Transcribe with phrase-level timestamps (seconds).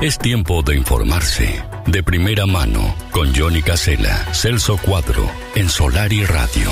[0.00, 1.60] Es tiempo de informarse.
[1.88, 6.70] De primera mano, con Johnny Casella, Celso Cuadro, en Solar y Radio.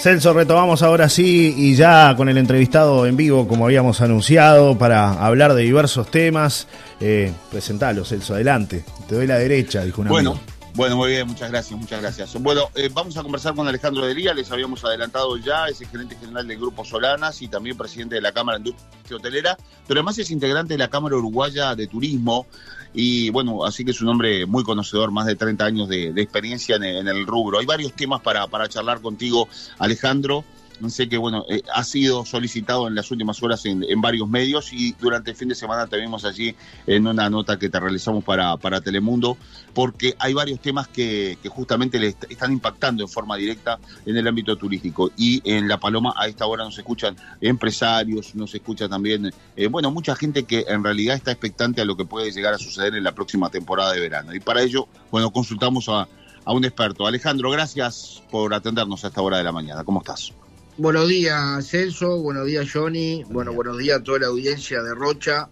[0.00, 5.12] Celso, retomamos ahora sí y ya con el entrevistado en vivo, como habíamos anunciado, para
[5.12, 6.66] hablar de diversos temas.
[6.98, 8.84] Eh, presentalo, Celso, adelante.
[9.08, 10.40] Te doy la derecha, dijo una Bueno,
[10.74, 12.42] bueno, muy bien, muchas gracias, muchas gracias.
[12.42, 16.16] Bueno, eh, vamos a conversar con Alejandro Delía, les habíamos adelantado ya, es el gerente
[16.16, 19.56] general del Grupo Solanas y también presidente de la Cámara de Industria Hotelera,
[19.86, 22.46] pero además es integrante de la Cámara Uruguaya de Turismo
[22.92, 26.76] y bueno, así que es un hombre muy conocedor, más de 30 años de, experiencia
[26.76, 27.58] en, en, el rubro.
[27.58, 30.44] Hay varios temas para, para charlar contigo, Alejandro.
[30.88, 34.92] Sé que bueno, eh, ha sido solicitado en las últimas horas en, varios medios y
[34.92, 36.54] durante el fin de semana te vimos allí
[36.86, 39.36] en una nota que te realizamos para, para Telemundo,
[39.74, 44.26] porque hay varios temas que, justamente le est están impactando en forma directa en el
[44.26, 45.10] ámbito turístico.
[45.16, 49.90] Y en La Paloma a esta hora nos escuchan empresarios, nos escucha también, eh, bueno,
[49.90, 53.04] mucha gente que en realidad está expectante a lo que puede llegar a suceder en
[53.04, 54.34] la próxima temporada de verano.
[54.34, 56.08] Y para ello, bueno, consultamos a,
[56.44, 57.06] a un experto.
[57.06, 59.84] Alejandro, gracias por atendernos a esta hora de la mañana.
[59.84, 60.32] ¿Cómo estás?
[60.76, 62.20] Buenos días, Celso.
[62.22, 63.24] Buenos días, Johnny.
[63.28, 65.48] Bueno, buenos días a toda la audiencia de Rocha.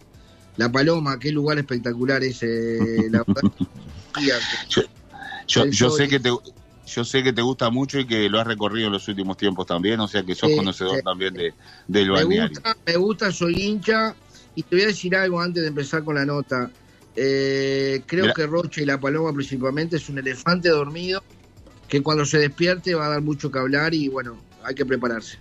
[0.56, 2.42] La Paloma, qué lugar espectacular es.
[2.42, 3.24] Eh, la...
[4.68, 4.82] yo,
[5.46, 6.30] yo, yo, sé que te,
[6.86, 9.66] yo sé que te gusta mucho y que lo has recorrido en los últimos tiempos
[9.66, 11.54] también, o sea que sos eh, conocedor eh, también de,
[11.86, 12.48] del balneario.
[12.48, 14.14] Me gusta, me gusta, soy hincha.
[14.54, 16.70] Y te voy a decir algo antes de empezar con la nota.
[17.14, 18.34] Eh, creo Mira.
[18.34, 21.22] que Rocha y la Paloma principalmente es un elefante dormido
[21.88, 25.38] que cuando se despierte va a dar mucho que hablar y bueno, hay que prepararse.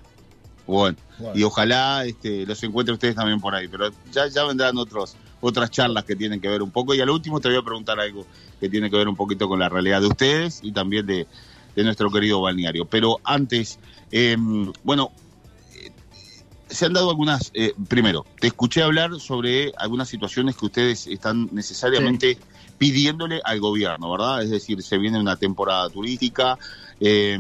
[0.66, 1.38] Bueno, bueno.
[1.38, 5.70] y ojalá este, los encuentre ustedes también por ahí, pero ya, ya vendrán otros, otras
[5.72, 6.94] charlas que tienen que ver un poco.
[6.94, 8.26] Y al último te voy a preguntar algo
[8.60, 11.28] que tiene que ver un poquito con la realidad de ustedes y también de,
[11.76, 12.86] de nuestro querido balneario.
[12.86, 13.80] Pero antes,
[14.12, 14.36] eh,
[14.84, 15.12] bueno,
[16.78, 21.50] se han dado algunas, eh, primero, te escuché hablar sobre algunas situaciones que ustedes están
[21.52, 22.38] necesariamente
[22.78, 24.44] pidiéndole al gobierno, ¿verdad?
[24.44, 26.60] Es decir, se viene una temporada turística,
[27.00, 27.40] eh,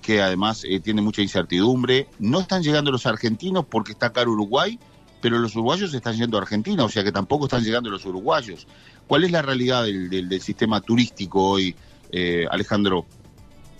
[0.00, 2.06] que además eh, tiene mucha incertidumbre.
[2.20, 4.78] No están llegando los argentinos porque está caro Uruguay,
[5.20, 8.68] pero los uruguayos están yendo a Argentina, o sea que tampoco están llegando los uruguayos.
[9.08, 11.74] ¿Cuál es la realidad del, del, del sistema turístico hoy,
[12.12, 13.04] eh, Alejandro?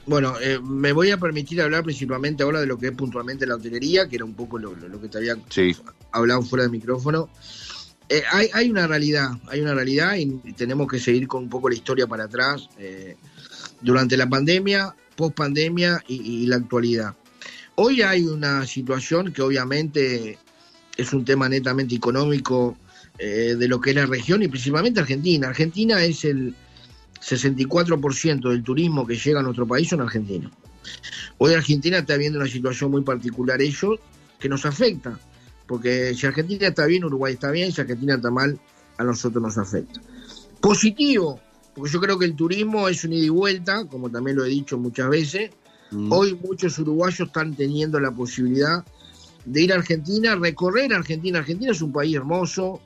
[0.06, 3.56] Bueno, eh, me voy a permitir hablar principalmente ahora de lo que es puntualmente la
[3.56, 5.74] hotelería, que era un poco lo, lo que te había sí.
[6.12, 7.28] hablado fuera del micrófono.
[8.08, 11.68] Eh, hay, hay, una realidad, hay una realidad y tenemos que seguir con un poco
[11.68, 12.68] la historia para atrás.
[12.78, 13.16] Eh,
[13.80, 17.14] durante la pandemia, post pandemia y, y, la actualidad.
[17.74, 20.38] Hoy hay una situación que obviamente
[20.96, 22.76] es un tema netamente económico
[23.18, 25.48] eh, de lo que es la región y principalmente Argentina.
[25.48, 26.54] Argentina es el
[27.20, 30.52] 64% del turismo que llega a nuestro país son argentinos.
[31.38, 33.98] Hoy Argentina está viendo una situación muy particular ellos
[34.38, 35.18] que nos afecta,
[35.66, 38.58] porque si Argentina está bien, Uruguay está bien, si Argentina está mal,
[38.98, 40.00] a nosotros nos afecta.
[40.60, 41.40] Positivo,
[41.74, 44.48] porque yo creo que el turismo es un ida y vuelta, como también lo he
[44.48, 45.50] dicho muchas veces.
[45.90, 46.12] Mm.
[46.12, 48.84] Hoy muchos uruguayos están teniendo la posibilidad
[49.44, 51.38] de ir a Argentina, recorrer Argentina.
[51.38, 52.80] Argentina es un país hermoso,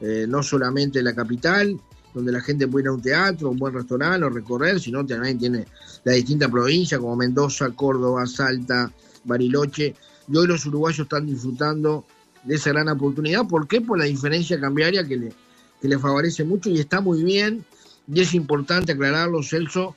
[0.00, 1.78] eh, no solamente la capital,
[2.14, 5.38] donde la gente puede ir a un teatro, un buen restaurante o recorrer, sino también
[5.38, 5.66] tiene
[6.04, 8.90] las distintas provincias como Mendoza, Córdoba, Salta,
[9.24, 9.94] Bariloche.
[10.30, 12.04] Y hoy los uruguayos están disfrutando
[12.44, 13.46] de esa gran oportunidad.
[13.46, 13.80] ¿Por qué?
[13.80, 15.32] Por la diferencia cambiaria que le,
[15.80, 17.64] que le favorece mucho y está muy bien.
[18.12, 19.94] Y es importante aclararlo, Celso.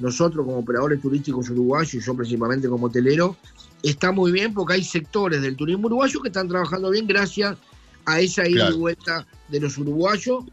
[0.00, 3.36] Nosotros como operadores turísticos uruguayos, y yo principalmente como hotelero,
[3.82, 7.56] está muy bien porque hay sectores del turismo uruguayo que están trabajando bien gracias
[8.04, 8.74] a esa ida claro.
[8.74, 10.44] y vuelta de los uruguayos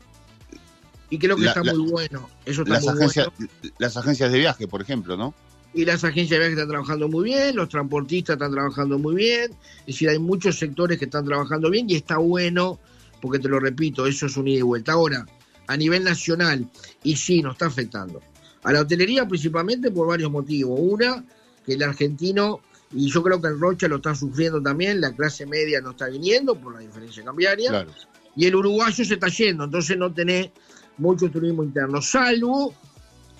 [1.12, 2.30] y creo que la, está la, muy bueno.
[2.46, 3.54] Eso está las, muy agencias, bueno.
[3.78, 5.36] las agencias de viaje, por ejemplo, ¿no?
[5.74, 9.52] Y las agencias de viaje están trabajando muy bien, los transportistas están trabajando muy bien,
[9.82, 12.80] es decir, hay muchos sectores que están trabajando bien y está bueno,
[13.22, 14.94] porque te lo repito, eso es un ida y vuelta.
[14.94, 15.26] Ahora,
[15.68, 16.68] a nivel nacional,
[17.04, 18.22] y sí, nos está afectando.
[18.64, 20.80] A la hotelería principalmente por varios motivos.
[20.82, 21.24] Una,
[21.66, 22.62] que el argentino,
[22.94, 26.08] y yo creo que el Rocha lo está sufriendo también, la clase media no está
[26.08, 27.92] viniendo por la diferencia cambiaria, claro.
[28.36, 30.52] y el uruguayo se está yendo, entonces no tenés
[30.98, 32.74] mucho turismo interno, salvo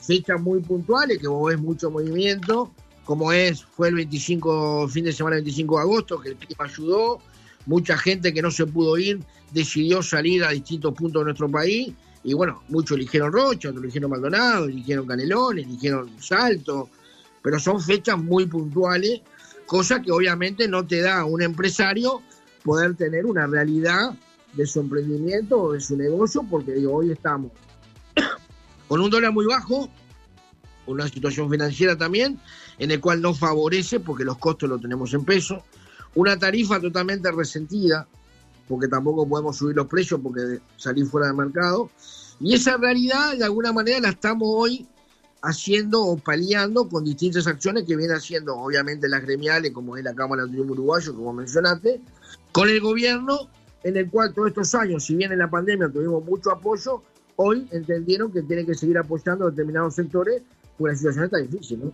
[0.02, 2.72] fechas muy puntuales, que vos ves mucho movimiento,
[3.06, 7.20] como es, fue el 25, fin de semana 25 de agosto, que el clima ayudó,
[7.66, 9.20] mucha gente que no se pudo ir
[9.52, 11.94] decidió salir a distintos puntos de nuestro país,
[12.24, 16.90] y bueno, muchos eligieron Rocha, otros eligieron Maldonado, eligieron Canelón, eligieron Salto,
[17.42, 19.22] pero son fechas muy puntuales,
[19.66, 22.22] cosa que obviamente no te da a un empresario
[22.64, 24.14] poder tener una realidad
[24.54, 27.52] de su emprendimiento o de su negocio, porque hoy estamos
[28.88, 29.90] con un dólar muy bajo,
[30.88, 32.40] una situación financiera también,
[32.78, 35.62] en el cual no favorece, porque los costos los tenemos en pesos,
[36.16, 38.08] una tarifa totalmente resentida,
[38.68, 41.90] porque tampoco podemos subir los precios porque salir fuera del mercado.
[42.40, 44.88] Y esa realidad, de alguna manera, la estamos hoy
[45.42, 50.14] haciendo o paliando con distintas acciones que vienen haciendo, obviamente, las gremiales, como es la
[50.14, 52.02] Cámara de Turismo Uruguayo, como mencionaste,
[52.52, 53.50] con el gobierno,
[53.84, 57.04] en el cual todos estos años, si bien en la pandemia tuvimos mucho apoyo,
[57.36, 60.42] hoy entendieron que tienen que seguir apoyando a determinados sectores,
[60.78, 61.94] porque la situación está difícil, ¿no?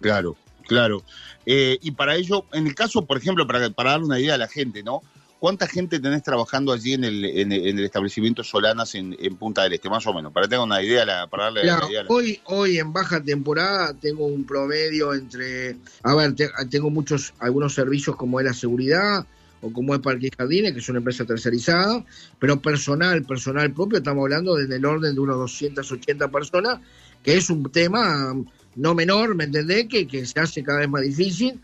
[0.00, 1.02] Claro, claro.
[1.44, 4.38] Eh, y para ello, en el caso, por ejemplo, para, para darle una idea a
[4.38, 5.02] la gente, ¿no?
[5.38, 9.90] ¿Cuánta gente tenés trabajando allí en el, en, el establecimiento Solanas en, Punta del Este,
[9.90, 10.32] más o menos?
[10.32, 12.04] Para que tenga una idea, para darle una idea.
[12.08, 16.34] Hoy, hoy en baja temporada tengo un promedio entre, a ver,
[16.70, 19.26] tengo muchos, algunos servicios como es la seguridad
[19.60, 22.04] o como es Parque Jardines, que es una empresa tercerizada,
[22.38, 26.80] pero personal, personal propio, estamos hablando desde el orden de unos 280 personas,
[27.22, 28.34] que es un tema
[28.76, 29.86] no menor, ¿me entendés?
[29.88, 31.60] Que, que se hace cada vez más difícil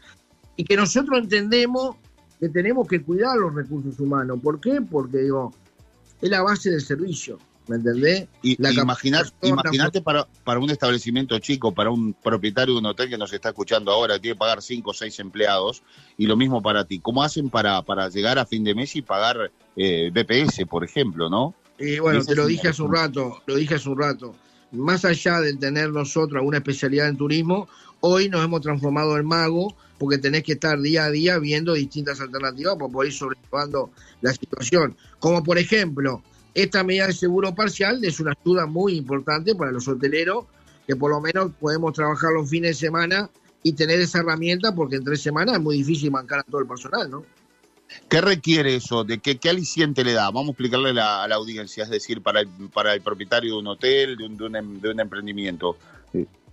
[0.57, 1.97] y que nosotros entendemos
[2.41, 4.41] que tenemos que cuidar los recursos humanos.
[4.43, 4.81] ¿Por qué?
[4.81, 5.55] Porque digo,
[6.21, 7.39] es la base del servicio.
[7.73, 8.29] ¿Me entendés?
[8.43, 13.33] Y, imagínate para, para un establecimiento chico, para un propietario de un hotel que nos
[13.33, 15.83] está escuchando ahora, tiene que pagar cinco o seis empleados,
[16.19, 17.01] y lo mismo para ti.
[17.01, 21.31] ¿Cómo hacen para, para llegar a fin de mes y pagar eh, BPS, por ejemplo,
[21.31, 21.55] no?
[21.79, 24.35] Y bueno, te lo dije hace un rato, lo dije hace un rato.
[24.73, 27.69] Más allá de tener nosotros alguna especialidad en turismo,
[28.01, 32.21] hoy nos hemos transformado en mago porque tenés que estar día a día viendo distintas
[32.21, 33.91] alternativas para poder ir sobrellevando
[34.21, 34.95] la situación.
[35.19, 36.23] Como por ejemplo,
[36.55, 40.45] esta medida de seguro parcial es una ayuda muy importante para los hoteleros,
[40.87, 43.31] que por lo menos podemos trabajar los fines de semana
[43.63, 46.67] y tener esa herramienta, porque en tres semanas es muy difícil bancar a todo el
[46.67, 47.25] personal, ¿no?
[48.09, 49.05] ¿Qué requiere eso?
[49.05, 50.27] ¿De qué, qué aliciente le da?
[50.27, 53.67] Vamos a explicarle a la audiencia, es decir, para el, para el propietario de un
[53.67, 55.77] hotel, de un, de un, de un emprendimiento.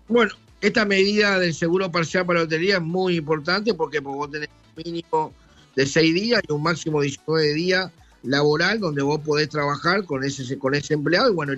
[0.07, 4.49] Bueno, esta medida del seguro parcial para la hotelería es muy importante porque, vos tenés
[4.75, 5.33] un mínimo
[5.75, 7.91] de seis días y un máximo de 19 días
[8.23, 11.53] laboral donde vos podés trabajar con ese, con ese empleado y bueno,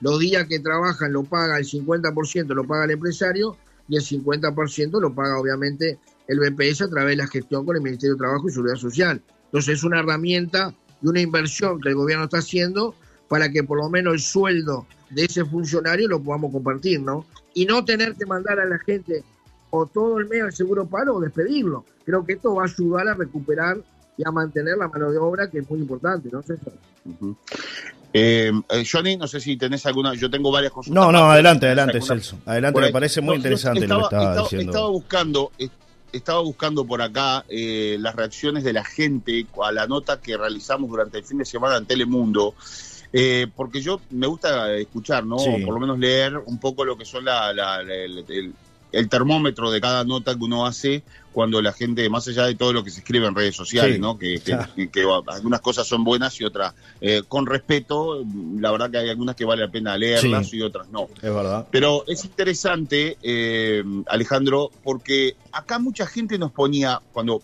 [0.00, 3.56] los días que trabajan lo paga el 50% lo paga el empresario
[3.88, 5.98] y el 50% lo paga obviamente
[6.28, 9.20] el BPS a través de la gestión con el Ministerio de Trabajo y Seguridad Social.
[9.46, 10.72] Entonces es una herramienta
[11.02, 12.94] y una inversión que el gobierno está haciendo
[13.28, 17.26] para que por lo menos el sueldo de ese funcionario lo podamos compartir, ¿no?
[17.54, 19.24] Y no tener que mandar a la gente
[19.70, 21.84] o todo el mes al seguro paro o despedirlo.
[22.04, 23.82] Creo que esto va a ayudar a recuperar
[24.20, 26.72] y a mantener la mano de obra, que es muy importante, ¿no, César?
[28.12, 30.92] Eh, eh, Johnny, no sé si tenés alguna, yo tengo varias cosas.
[30.92, 32.38] No, no, adelante, adelante, Celso.
[32.44, 34.72] Adelante, me parece muy interesante lo que estaba, diciendo.
[34.72, 35.52] Estaba buscando,
[36.12, 40.90] estaba buscando por acá eh, las reacciones de la gente a la nota que realizamos
[40.90, 42.54] durante el fin de semana en Telemundo
[43.12, 45.36] eh, porque yo me gusta escuchar, ¿no?
[45.36, 47.50] por lo menos leer un poco lo que son la,
[47.80, 52.72] el, termómetro de cada nota que uno hace cuando la gente, más allá de todo
[52.72, 54.18] lo que se escribe en redes sociales, ¿no?
[54.18, 54.40] Que,
[55.26, 58.24] algunas cosas son buenas y otras eh, con respeto,
[58.58, 61.08] la verdad que hay algunas que vale la pena leerlas y otras no.
[61.16, 61.66] Es verdad.
[61.70, 67.42] Pero es interesante, eh, Alejandro, porque acá mucha gente nos ponía, cuando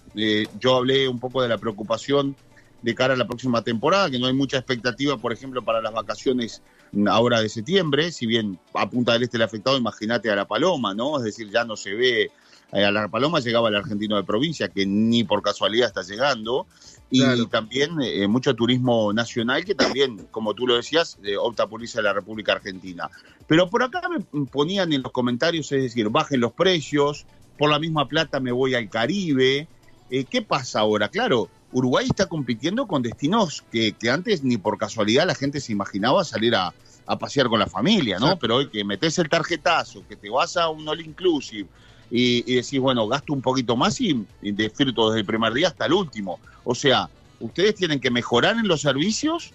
[0.61, 2.37] yo hablé un poco de la preocupación
[2.83, 5.93] de cara a la próxima temporada, que no hay mucha expectativa, por ejemplo, para las
[5.93, 6.63] vacaciones
[7.09, 10.47] ahora de septiembre, si bien a Punta del Este le ha afectado, imagínate a La
[10.47, 11.19] Paloma, ¿no?
[11.19, 12.31] Es decir, ya no se ve, eh,
[12.73, 16.67] a La Paloma llegaba el argentino de provincia, que ni por casualidad está llegando,
[17.11, 21.81] y también eh, mucho turismo nacional, que también, como tú lo decías, eh, opta por
[21.83, 23.09] irse a la República Argentina.
[23.47, 27.79] Pero por acá me ponían en los comentarios, es decir, bajen los precios, por la
[27.79, 29.69] misma plata me voy al Caribe.
[30.09, 31.09] ¿Qué pasa ahora?
[31.09, 36.25] Claro, Uruguay está compitiendo con destinos que, antes ni por casualidad la gente se imaginaba
[36.25, 36.73] salir a,
[37.21, 38.37] pasear con la familia, ¿no?
[38.37, 41.69] Pero hoy que metes el tarjetazo, que te vas a un all inclusive
[42.11, 45.93] y, decís, bueno, gasto un poquito más y, disfruto desde el primer día hasta el
[45.93, 46.39] último.
[46.65, 47.09] O sea,
[47.41, 49.53] ustedes tienen que mejorar en los servicios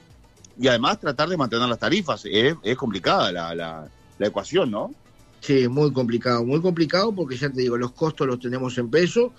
[0.60, 2.24] y además tratar de mantener las tarifas.
[2.25, 4.91] Es, complicada la, la, la ecuación, ¿no?
[5.39, 9.34] Sí, muy complicado, muy complicado porque ya te digo, los costos los tenemos en peso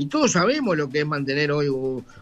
[0.00, 1.68] y todos sabemos lo que es mantener hoy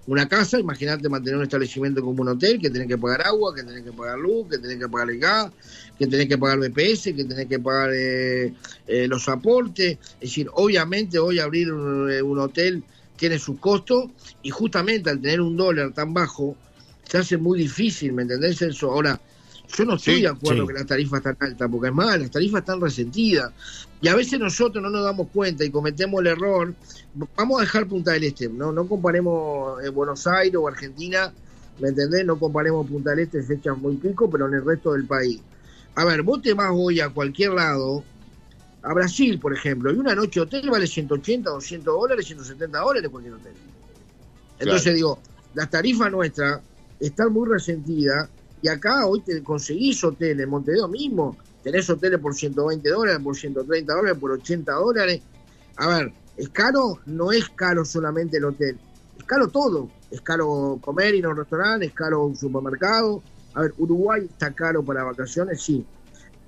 [0.09, 3.63] una casa, imagínate mantener un establecimiento como un hotel, que tenés que pagar agua, que
[3.63, 5.53] tenés que pagar luz, que tenés que pagar el gas,
[5.97, 8.53] que tenés que pagar BPS, que tenés que pagar eh,
[8.85, 9.97] eh, los aportes.
[10.15, 12.83] Es decir, obviamente hoy abrir un, eh, hotel
[13.15, 14.07] tiene sus costos
[14.43, 16.57] y justamente al tener un dólar tan bajo,
[17.05, 18.91] se hace muy difícil, ¿me entendés eso?
[18.91, 19.21] Ahora,
[19.77, 22.61] yo no estoy de acuerdo que las tarifas están altas, porque es más, las tarifas
[22.61, 23.53] están resentidas.
[24.01, 26.75] Y a veces nosotros no nos damos cuenta y cometemos el error.
[27.37, 31.33] Vamos a dejar Punta del Este, no, no comparemos eh, Buenos Aires o Argentina,
[31.81, 32.25] ¿me entendés?
[32.25, 35.41] No comparemos Punta del Este, fechas muy pico, pero en el resto del país.
[35.95, 38.05] A ver, vos te vas hoy a cualquier lado,
[38.83, 43.35] a Brasil, por ejemplo, y una noche hotel vale 180, 200 dólares, 170 dólares cualquier
[43.35, 43.53] hotel.
[44.61, 45.19] Entonces digo,
[45.55, 46.61] las tarifas nuestras
[47.01, 48.29] están muy resentidas
[48.63, 53.37] y acá hoy te conseguís hoteles, en Montevideo mismo, tenés hoteles por 120 dólares, por
[53.37, 55.23] 130 dólares, por 80 dólares.
[55.77, 58.79] A ver, es caro, no es caro solamente el hotel,
[59.19, 59.91] es caro todo.
[60.11, 63.23] Es caro comer, ir a un restaurante, es caro un supermercado.
[63.55, 65.85] A ver, Uruguay está caro para vacaciones, sí.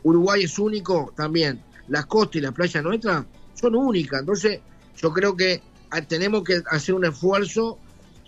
[0.03, 1.63] Uruguay es único también.
[1.89, 4.21] Las costas y las playas nuestras son únicas.
[4.21, 4.61] Entonces,
[4.97, 7.79] yo creo que ah, tenemos que hacer un esfuerzo,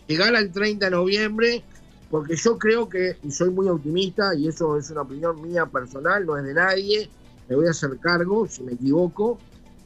[0.07, 1.65] llegar al 30 de noviembre,
[2.13, 6.27] porque yo creo que, y soy muy optimista, y eso es una opinión mía personal,
[6.27, 7.09] no es de nadie,
[7.49, 9.39] me voy a hacer cargo si me equivoco,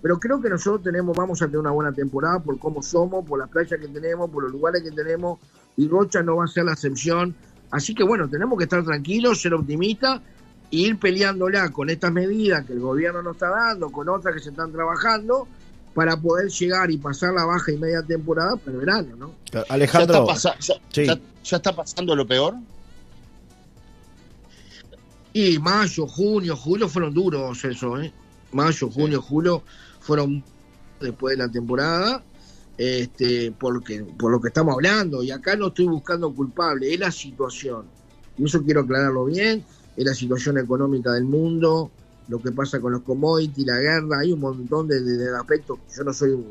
[0.02, 3.38] pero creo que nosotros tenemos, vamos a tener una buena temporada por cómo somos, por
[3.38, 5.38] las playas que tenemos, por los lugares que tenemos,
[5.76, 7.32] y Rocha no va a ser la excepción.
[7.70, 10.20] Así que bueno, tenemos que estar tranquilos, ser optimistas
[10.72, 14.40] e ir peleándola con estas medidas que el gobierno nos está dando, con otras que
[14.40, 15.46] se están trabajando,
[15.96, 19.34] para poder llegar y pasar la baja y media temporada para el verano, ¿no?
[19.70, 20.26] Alejandro,
[20.92, 22.54] ¿Ya está, pasando lo peor?
[25.32, 28.12] Y mayo, junio, julio fueron duros eso, ¿eh?
[28.52, 29.62] Mayo, junio, julio
[30.00, 30.44] fueron
[31.00, 32.22] después de la temporada,
[32.76, 37.10] este, porque, por lo que estamos hablando, y acá no estoy buscando culpable, es la
[37.10, 37.86] situación,
[38.36, 39.64] y eso quiero aclararlo bien,
[39.96, 41.90] es la situación económica del mundo,
[42.28, 44.96] lo que pasa con los commodities, la guerra, hay un montón de,
[45.38, 46.46] aspectos, yo no soy un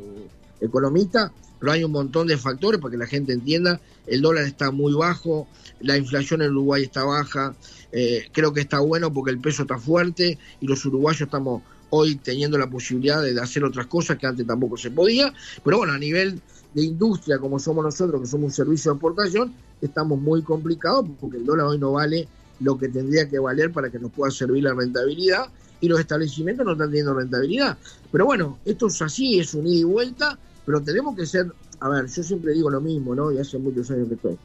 [0.61, 4.71] economista, pero hay un montón de factores para que la gente entienda, el dólar está
[4.71, 5.47] muy bajo,
[5.81, 7.55] la inflación en Uruguay está baja,
[7.91, 12.15] eh, creo que está bueno porque el peso está fuerte y los uruguayos estamos hoy
[12.15, 15.99] teniendo la posibilidad de hacer otras cosas que antes tampoco se podía, pero bueno, a
[15.99, 16.41] nivel
[16.73, 21.37] de industria como somos nosotros, que somos un servicio de exportación, estamos muy complicados porque
[21.37, 22.27] el dólar hoy no vale
[22.59, 25.47] lo que tendría que valer para que nos pueda servir la rentabilidad
[25.81, 27.77] y los establecimientos no están teniendo rentabilidad.
[28.11, 31.89] Pero bueno, esto es así, es un ida y vuelta, pero tenemos que ser, a
[31.89, 33.31] ver, yo siempre digo lo mismo, ¿no?
[33.31, 34.37] Y hace muchos años que estoy.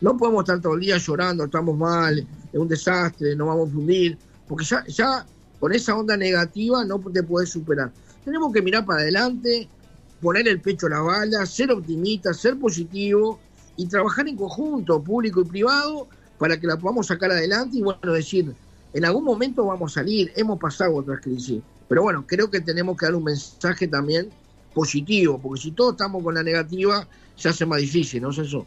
[0.00, 3.72] No podemos estar todo el día llorando, estamos mal, es un desastre, no vamos a
[3.72, 5.26] fundir, porque ya, ya
[5.60, 7.92] con esa onda negativa no te puedes superar.
[8.24, 9.68] Tenemos que mirar para adelante,
[10.20, 13.38] poner el pecho a la bala, ser optimistas, ser positivo
[13.76, 16.08] y trabajar en conjunto, público y privado,
[16.38, 18.52] para que la podamos sacar adelante y bueno, decir,
[18.92, 22.96] en algún momento vamos a salir, hemos pasado otras crisis, pero bueno, creo que tenemos
[22.96, 24.30] que dar un mensaje también
[24.74, 27.06] positivo, porque si todos estamos con la negativa,
[27.36, 28.66] se hace más difícil, ¿no es eso?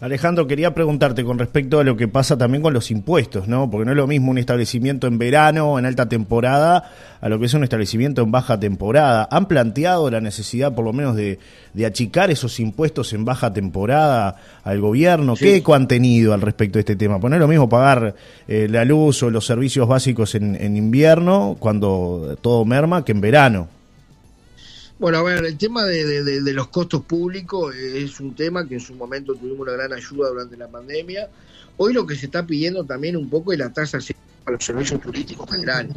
[0.00, 3.70] Alejandro, quería preguntarte con respecto a lo que pasa también con los impuestos, ¿no?
[3.70, 7.46] Porque no es lo mismo un establecimiento en verano, en alta temporada, a lo que
[7.46, 9.28] es un establecimiento en baja temporada.
[9.30, 11.38] ¿Han planteado la necesidad, por lo menos, de,
[11.86, 15.34] achicar esos impuestos en baja temporada al gobierno?
[15.34, 17.20] ¿Qué eco han tenido al respecto de este tema?
[17.20, 18.14] Pues no es lo mismo pagar
[18.48, 23.20] eh, la luz o los servicios básicos en, en invierno, cuando todo merma, que en
[23.20, 23.81] verano.
[25.02, 28.94] Bueno, a ver, el tema de, los costos públicos es un tema que en su
[28.94, 31.28] momento tuvimos una gran ayuda durante la pandemia.
[31.76, 33.98] Hoy lo que se está pidiendo también un poco es la tasa
[34.44, 35.92] para los servicios turísticos generales.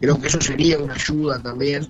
[0.00, 1.86] Creo que eso sería una ayuda también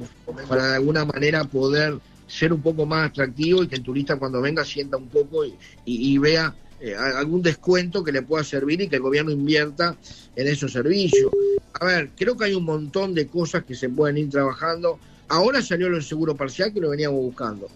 [0.50, 4.42] para de alguna manera poder ser un poco más atractivo y que el turista cuando
[4.42, 5.46] venga sienta un poco
[5.86, 9.96] y, vea eh, algún descuento que le pueda servir y que el gobierno invierta
[10.36, 11.32] en esos servicios.
[11.80, 14.98] A ver, creo que hay un montón de cosas que se pueden ir trabajando
[15.30, 17.68] Ahora salió el seguro parcial que lo veníamos buscando.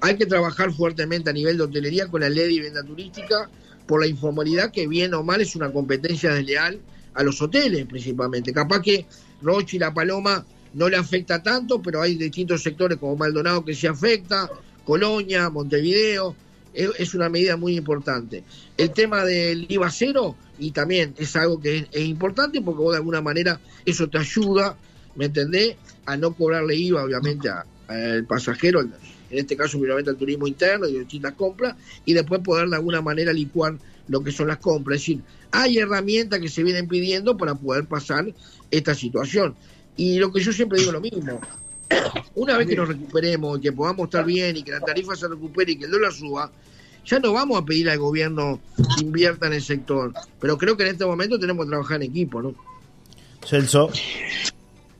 [0.00, 3.50] Hay que trabajar fuertemente a nivel de hotelería con la ley de venta turística
[3.86, 6.80] por la informalidad que bien o mal es una competencia desleal
[7.12, 8.50] a los hoteles principalmente.
[8.50, 9.04] Capaz que
[9.42, 13.74] Roche y La Paloma no le afecta tanto, pero hay distintos sectores como Maldonado que
[13.74, 14.50] se afecta,
[14.82, 16.34] Colonia, Montevideo,
[16.72, 18.42] es una medida muy importante.
[18.78, 22.92] El tema del IVA cero, y también es algo que es, es importante porque vos
[22.92, 24.78] de alguna manera eso te ayuda
[25.14, 25.76] ¿me entendés?
[26.06, 27.48] A no cobrarle IVA, obviamente,
[27.88, 28.92] al pasajero, en
[29.30, 33.32] este caso, obviamente, al turismo interno y distintas compras, y después poder de alguna manera
[33.32, 33.76] licuar
[34.08, 34.96] lo que son las compras.
[34.96, 35.20] Es decir,
[35.52, 38.26] hay herramientas que se vienen pidiendo para poder pasar
[38.70, 39.54] esta situación.
[39.96, 41.40] Y lo que yo siempre digo lo mismo,
[42.34, 45.72] una vez que nos recuperemos, que podamos estar bien y que la tarifa se recupere
[45.72, 46.50] y que el dólar suba,
[47.04, 50.12] ya no vamos a pedir al gobierno que invierta en el sector.
[50.40, 52.54] Pero creo que en este momento tenemos que trabajar en equipo, ¿no?
[53.44, 53.90] Celso.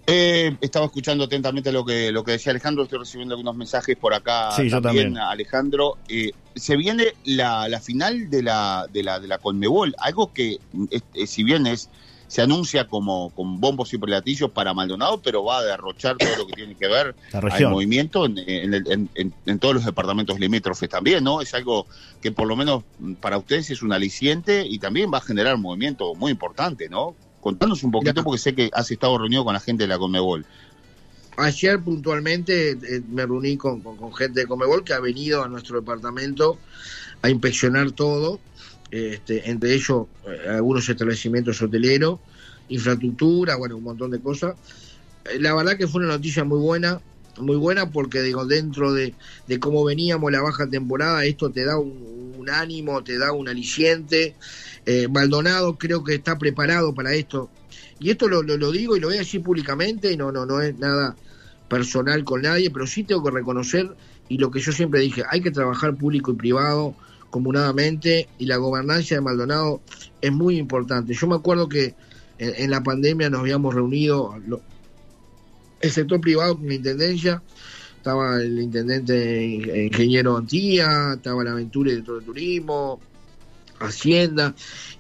[0.07, 4.15] Eh, estaba escuchando atentamente lo que, lo que decía Alejandro, estoy recibiendo algunos mensajes por
[4.15, 5.99] acá sí, también, Alejandro.
[6.09, 10.59] Eh, se viene la, la, final de la, de la, de la Conmebol, algo que
[11.27, 11.89] si bien es
[12.33, 16.47] se anuncia como con bombos y platillos para Maldonado, pero va a derrochar todo lo
[16.47, 21.43] que tiene que ver al movimiento en, en, en, todos los departamentos limítrofes también, ¿no?
[21.43, 21.87] Es algo
[22.23, 22.85] que por lo menos
[23.21, 27.15] para ustedes es un aliciente y también va a generar un movimiento muy importante, ¿no?
[27.43, 30.47] Contanos un poquito, porque sé que has estado reunido con la gente de la Conmebol.
[31.37, 35.81] Ayer puntualmente eh, me reuní con, con, gente de Comebol que ha venido a nuestro
[35.81, 36.59] departamento
[37.21, 38.39] a inspeccionar todo,
[38.93, 42.21] este, entre ellos eh, algunos establecimientos hoteleros,
[42.69, 44.55] infraestructura, bueno, un montón de cosas.
[45.25, 47.01] Eh, la verdad que fue una noticia muy buena,
[47.39, 49.15] muy buena porque digo, dentro de,
[49.59, 52.13] cómo veníamos la baja temporada, esto te da un,
[52.51, 54.35] ánimo, te da un aliciente.
[55.11, 57.51] Maldonado creo que está preparado para esto
[58.03, 60.61] y esto lo, lo, digo y lo voy a decir públicamente, y no, no, no
[60.61, 61.15] es nada
[61.69, 63.95] personal con nadie, pero sí tengo que reconocer,
[64.29, 66.97] y lo que yo siempre dije, hay que trabajar público y privado
[67.31, 69.81] comunadamente, y la gobernancia de Maldonado
[70.21, 71.15] es muy importante.
[71.15, 71.95] Yo me acuerdo que
[72.39, 74.35] en, la pandemia nos habíamos reunido,
[75.81, 77.41] el sector privado con la intendencia,
[77.97, 83.01] estaba el intendente ingeniero Antía, estaba la aventura y de todo el turismo,
[83.87, 84.55] Hacienda,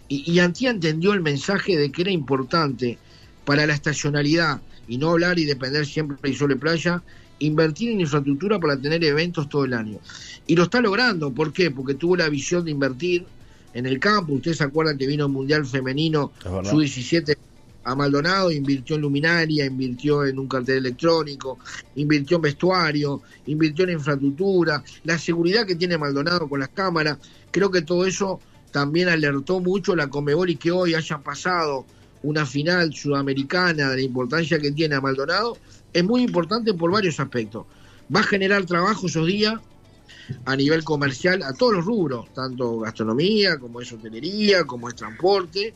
[0.09, 2.99] y, Antía entendió el mensaje de que era importante
[3.47, 7.03] para la estacionalidad y no hablar y depender siempre de Sol Playa,
[7.39, 9.99] invertir en infraestructura para tener eventos todo el año.
[10.47, 11.71] Y lo está logrando, ¿por qué?
[11.71, 13.25] Porque tuvo la visión de invertir
[13.73, 14.35] en el campo.
[14.35, 16.33] Ustedes se acuerdan que vino el Mundial Femenino
[16.65, 17.37] su 17
[17.85, 21.59] a Maldonado, invirtió en luminaria, invirtió en un cartel electrónico,
[21.97, 27.19] invirtió en vestuario, invirtió en infraestructura, la seguridad que tiene Maldonado con las cámaras.
[27.51, 28.41] Creo que todo eso
[28.73, 31.85] también alertó mucho la Comebol y que hoy haya pasado
[32.23, 35.57] una final sudamericana de la importancia que tiene a Maldonado,
[35.93, 37.67] es muy importante por varios aspectos.
[38.15, 39.55] Va a generar trabajo esos días
[40.45, 45.75] a nivel comercial a todos los rubros, tanto gastronomía como es hotelería, como es transporte,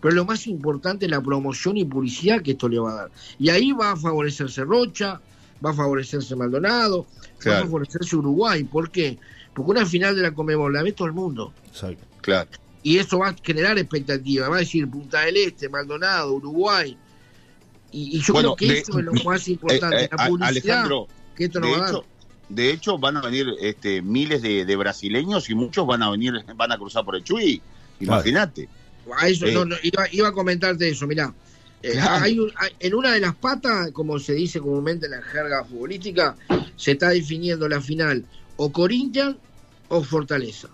[0.00, 3.10] pero lo más importante es la promoción y publicidad que esto le va a dar.
[3.38, 5.20] Y ahí va a favorecerse Rocha,
[5.64, 7.06] va a favorecerse Maldonado,
[7.46, 8.64] va a favorecerse Uruguay.
[8.64, 9.18] ¿Por qué?
[9.58, 11.52] Porque una final de la Comebol la ve todo el mundo.
[11.66, 12.04] Exacto.
[12.20, 12.48] Claro.
[12.84, 14.48] Y eso va a generar expectativas.
[14.48, 16.96] Va a decir Punta del Este, Maldonado, Uruguay.
[17.90, 20.04] Y, yo creo que eso es lo más importante.
[20.04, 22.02] Eh, la Alejandro, que esto no va a dar.
[22.48, 26.72] De hecho, van a venir este, miles de, brasileños y muchos van a venir, van
[26.72, 27.60] a cruzar por el Chuy.
[28.00, 28.68] Imagínate.
[29.26, 29.92] eso, no, eh.
[30.12, 31.34] iba, a comentarte eso, mirá.
[31.82, 32.38] Eh, hay
[32.80, 36.36] en una de las patas, como se dice comúnmente en la jerga futbolística,
[36.76, 38.24] se está definiendo la final
[38.58, 39.36] o Corinthians
[39.88, 40.68] o Fortaleza.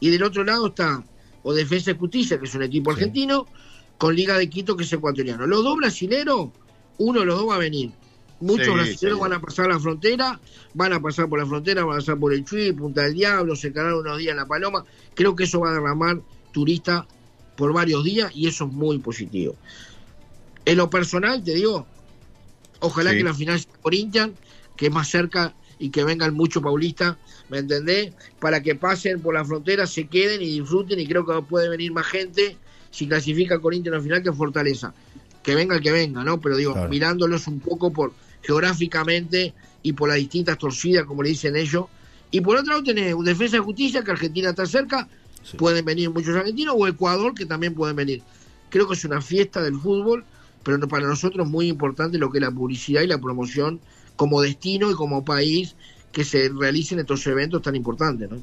[0.00, 1.02] Y del otro lado está
[1.42, 3.46] o Defensa y Justicia, que es un equipo argentino,
[3.96, 5.46] con Liga de Quito, que es ecuatoriano.
[5.46, 6.50] Los dos brasileros,
[6.98, 7.90] uno de los dos va a venir.
[8.40, 10.38] Muchos brasileños van a pasar la frontera,
[10.74, 13.56] van a pasar por la frontera, van a pasar por el Chuy, Punta del Diablo,
[13.56, 14.84] se quedaron unos días en La Paloma.
[15.14, 16.20] Creo que eso va a derramar
[16.52, 17.04] turistas
[17.56, 19.56] por varios días y eso es muy positivo.
[20.64, 21.86] En lo personal, te digo,
[22.80, 24.34] ojalá que la final sea Corinthians,
[24.76, 27.16] que es más cerca y que vengan muchos paulistas
[27.48, 28.12] ¿me entendés?
[28.40, 31.92] Para que pasen por la frontera, se queden y disfruten y creo que puede venir
[31.92, 32.56] más gente
[32.90, 34.94] si clasifica Corinthians al final que Fortaleza.
[35.42, 36.40] Que venga el que venga, ¿no?
[36.40, 38.12] Pero digo, mirándolos un poco por
[38.42, 41.86] geográficamente y por las distintas torcidas, como le dicen ellos.
[42.30, 45.08] Y por otro lado tenés un Defensa de Justicia, que Argentina está cerca,
[45.56, 48.22] pueden venir muchos argentinos, o Ecuador, que también pueden venir.
[48.68, 50.24] Creo que es una fiesta del fútbol,
[50.62, 53.80] pero para nosotros es muy importante lo que es la publicidad y la promoción
[54.18, 55.76] como destino y como país
[56.10, 58.28] que se realicen estos eventos tan importantes.
[58.28, 58.42] ¿no?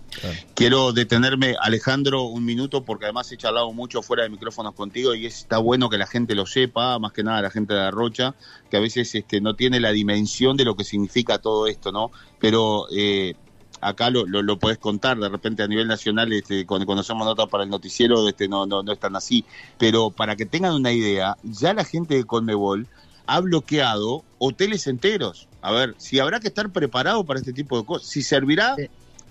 [0.53, 5.25] Quiero detenerme, Alejandro, un minuto, porque además he charlado mucho fuera de micrófonos contigo y
[5.25, 8.33] está bueno que la gente lo sepa, más que nada la gente de la Rocha,
[8.69, 12.11] que a veces este, no tiene la dimensión de lo que significa todo esto, ¿no?
[12.39, 13.35] Pero eh,
[13.81, 17.65] acá lo, lo, podés contar, de repente a nivel nacional, este, cuando conocemos notas para
[17.65, 19.43] el noticiero, este, no, no, no es tan así,
[19.77, 22.88] pero para que tengan una idea, ya la gente de Conmebol
[23.27, 25.47] ha bloqueado hoteles enteros.
[25.61, 28.75] A ver, si habrá que estar preparado para este tipo de cosas, si servirá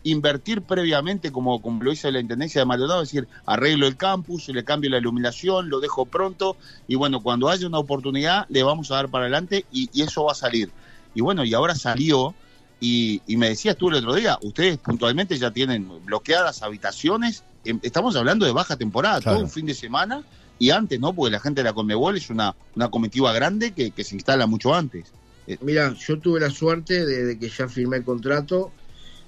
[0.05, 4.49] invertir previamente, como, como lo hizo la Intendencia de Maldonado, es decir, arreglo el campus,
[4.49, 8.91] le cambio la iluminación, lo dejo pronto, y bueno, cuando haya una oportunidad, le vamos
[8.91, 10.71] a dar para adelante y, eso va a salir.
[11.15, 12.35] Y bueno, y ahora salió,
[12.81, 18.15] y, me decías tú el otro día, ustedes puntualmente ya tienen bloqueadas habitaciones, em, estamos
[18.15, 20.23] hablando de baja temporada, todo un fin de semana,
[20.59, 21.15] y antes, ¿no?
[21.15, 24.75] Porque la gente de la Conmebol es una, una comitiva grande que, se instala mucho
[24.75, 25.13] antes.
[25.47, 28.73] Eh, Mira, yo tuve la suerte de, que ya firmé el contrato.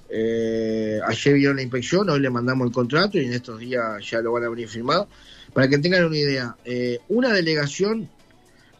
[0.09, 4.21] Eh, ayer vieron la inspección, hoy le mandamos el contrato y en estos días ya
[4.21, 5.07] lo van a venir firmado.
[5.53, 8.09] Para que tengan una idea, eh, una delegación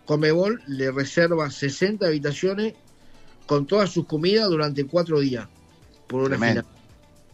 [0.05, 2.75] Comebol le reserva 60 habitaciones
[3.45, 5.47] con todas sus comidas durante cuatro días
[6.07, 6.65] por una final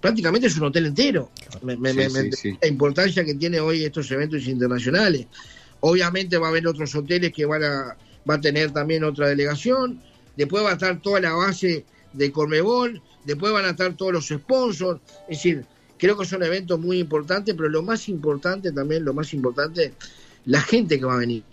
[0.04, 1.32] prácticamente es un hotel entero.
[1.62, 5.28] La importancia que tiene hoy estos eventos internacionales.
[5.80, 7.96] Obviamente va a haber otros hoteles que van a,
[8.30, 10.02] va a tener también otra delegación.
[10.36, 13.02] Después va a estar toda la base de Cormebol.
[13.24, 15.00] Después van a estar todos los sponsors.
[15.30, 15.66] Es decir,
[15.98, 19.94] creo que son eventos muy importantes, pero lo más importante también, lo más importante,
[20.44, 21.44] la gente que va a venir.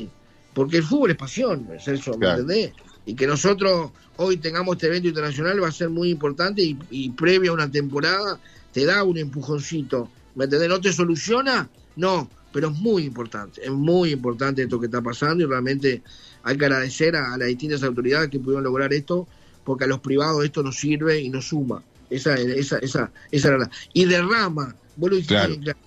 [0.54, 2.72] Porque el fútbol es pasión, es eso, ¿me entendés?
[3.06, 7.10] Y que nosotros hoy tengamos este evento internacional va a ser muy importante y, y
[7.10, 8.38] previo a una temporada
[8.72, 10.10] te da un empujoncito.
[10.34, 10.68] ¿Me entendés?
[10.68, 11.68] ¿No te soluciona?
[11.96, 16.02] No, pero es muy importante, es muy importante esto que está pasando y realmente
[16.42, 19.26] hay que agradecer a, a las distintas autoridades que pudieron lograr esto,
[19.64, 21.82] porque a los privados esto nos sirve y nos suma.
[22.08, 23.70] Esa, esa, esa, esa es la.
[23.92, 25.48] Y derrama, vos lo dijiste Claro.
[25.48, 25.78] bien claro,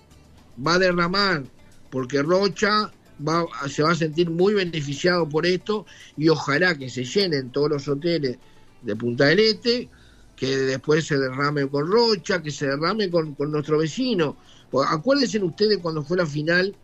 [0.66, 1.44] va a derramar,
[1.90, 2.90] porque Rocha
[3.26, 7.70] va, se va a sentir muy beneficiado por esto y ojalá que se llenen todos
[7.70, 8.38] los hoteles
[8.82, 9.88] de Punta del Este,
[10.36, 14.36] que después se derrame con Rocha, que se derrame con, con nuestro vecino.
[14.88, 16.74] Acuérdense ustedes cuando fue la final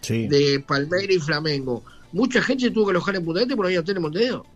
[0.00, 0.28] Sí.
[0.28, 1.82] de Palmeira y Flamengo.
[2.12, 4.02] Mucha gente se tuvo que alojar en Punta del Este porque no había hotel en
[4.02, 4.46] Montevideo.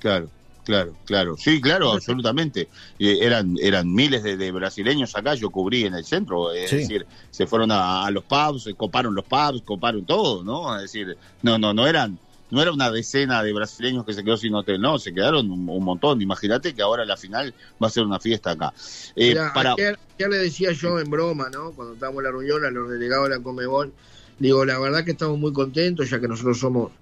[0.00, 0.28] Claro,
[0.64, 1.36] claro, claro.
[1.36, 2.68] Sí, claro, absolutamente.
[2.98, 6.76] Eh, eran, eran miles de, de brasileños acá, yo cubrí en el centro, es Sí.
[6.76, 10.74] decir, se fueron a, a los pubs, eh, coparon los pubs, coparon todo, ¿no?
[10.76, 12.18] Es decir, no, no, no eran,
[12.50, 15.68] no era una decena de brasileños que se quedó sin hotel, no, se quedaron un,
[15.68, 16.20] un montón.
[16.20, 18.74] Imagínate que ahora la final va a ser una fiesta acá.
[19.16, 21.72] Eh, para, ayer, ayer le decía yo en broma, ¿no?
[21.72, 23.92] Cuando estábamos en la reunión a los delegados de la Comebol,
[24.38, 26.92] digo, la verdad que estamos muy contentos, ya que nosotros somos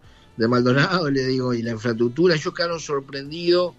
[0.41, 3.75] de Maldonado, le digo, y la infraestructura, ellos quedaron sorprendidos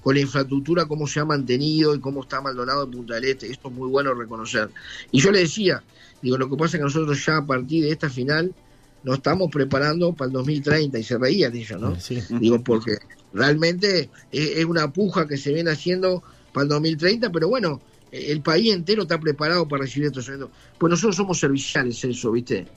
[0.00, 3.50] con la infraestructura, cómo se ha mantenido y cómo está Maldonado en Punta del Este,
[3.50, 4.70] esto es muy bueno reconocer.
[5.10, 5.82] Y yo le decía,
[6.22, 8.54] digo, lo que pasa es que nosotros ya a partir de esta final
[9.02, 11.98] nos estamos preparando para el 2030, y se reían ellos, ¿no?
[11.98, 12.22] Sí.
[12.38, 12.98] Digo, porque
[13.32, 17.80] realmente es, una puja que se viene haciendo para el 2030, pero bueno,
[18.12, 20.50] el país entero está preparado para recibir estos eventos.
[20.78, 22.68] Pues nosotros somos serviciales, eso, ¿viste?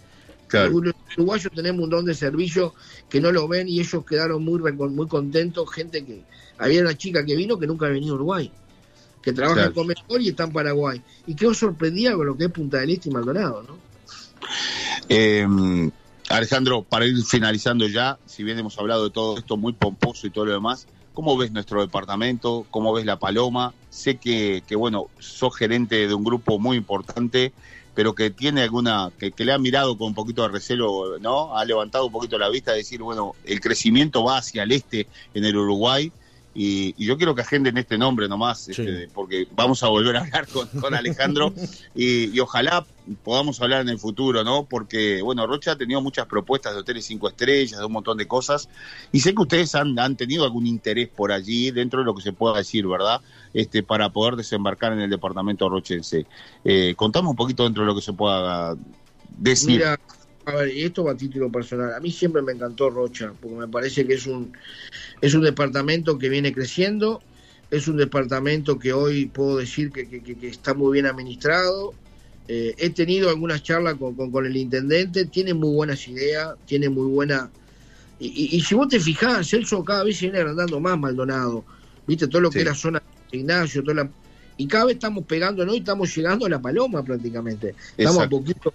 [0.50, 2.74] Claro, Los uruguayos tenemos un don de servicio
[3.10, 5.72] que no lo ven y ellos quedaron muy, muy contentos.
[5.72, 6.24] Gente que.
[6.58, 8.52] Había una chica que vino que nunca ha venido a Uruguay,
[9.22, 9.70] que trabaja Claro.
[9.70, 11.02] en Comedor y está en Paraguay.
[11.26, 13.78] Y quedó sorprendida con lo que es Punta del Este y Maldonado, ¿no?
[15.08, 15.48] Eh,
[16.30, 20.30] Alejandro, para ir finalizando ya, si bien hemos hablado de todo esto muy pomposo y
[20.30, 22.66] todo lo demás, ¿cómo ves nuestro departamento?
[22.70, 23.74] ¿Cómo ves la Paloma?
[23.90, 27.52] Sé que, que bueno, sos gerente de un grupo muy importante,
[27.96, 31.58] pero que tiene alguna, que, que le ha mirado con un poquito de recelo, ¿no?
[31.58, 35.08] Ha levantado un poquito la vista de decir, bueno, el crecimiento va hacia el este
[35.34, 36.12] en el Uruguay.
[36.62, 38.72] Y, y yo quiero que agenden este nombre nomás, Sí.
[38.74, 41.54] este, porque vamos a volver a hablar con, con Alejandro
[41.96, 42.86] y, y ojalá
[43.24, 44.66] podamos hablar en el futuro, ¿no?
[44.66, 48.28] Porque, bueno, Rocha ha tenido muchas propuestas de hoteles cinco estrellas, de un montón de
[48.28, 48.68] cosas,
[49.14, 52.22] y sé que ustedes han, han tenido algún interés por allí, dentro de lo que
[52.22, 53.22] se pueda decir, ¿verdad?
[53.54, 56.26] Este, para poder desembarcar en el departamento rochense.
[56.66, 58.76] Eh, contame un poquito dentro de lo que se pueda
[59.38, 59.78] decir.
[59.78, 59.98] Mira,
[60.50, 61.94] a ver, y esto va a título personal.
[61.94, 64.52] A mí siempre me encantó Rocha, porque me parece que es un,
[65.22, 67.22] es un departamento que viene creciendo,
[67.72, 71.94] es un departamento que hoy puedo decir que, que- que- está muy bien administrado.
[72.48, 76.90] Eh, he tenido algunas charlas con, con- con el intendente, tiene muy buenas ideas, tiene
[76.90, 77.52] muy buena...
[78.20, 81.66] Y, y- y si vos te fijás, Celso cada vez se viene agrandando más Maldonado.
[82.08, 82.62] Viste, todo lo que Sí.
[82.64, 84.12] era zona de Ignacio, toda la...
[84.58, 87.76] Y cada vez estamos pegándonos y estamos llegando a la paloma prácticamente.
[87.96, 88.74] Estamos a poquito,